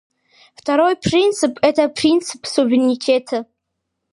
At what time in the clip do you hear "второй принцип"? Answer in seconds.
0.55-1.59